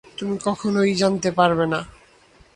তুমি 0.17 0.35
কখনোই 0.45 0.91
জানতে 0.95 1.29
পারবে 1.31 1.65
না। 1.73 1.79